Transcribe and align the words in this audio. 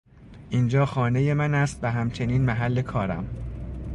اینجا 0.49 0.85
خانهی 0.85 1.33
من 1.33 1.53
است 1.53 1.79
و 1.81 1.91
همچنین 1.91 2.41
محل 2.45 2.81
کارم. 2.81 3.27